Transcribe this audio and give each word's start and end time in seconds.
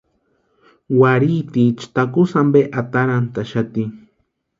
Warhitiecha 0.99 1.87
takusï 1.95 2.35
ampe 2.41 2.61
atarantaxati. 2.81 3.83